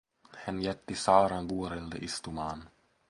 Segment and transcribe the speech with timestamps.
[0.37, 2.69] Hän jätti Saaran vuorelle istumaan.